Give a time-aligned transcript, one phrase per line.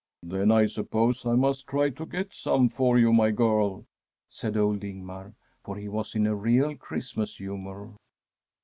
[0.23, 3.85] 'Then I suppose I must try to get some for you, my girl,'
[4.29, 7.93] said old Ingmar, for he was in a real Christmas humour.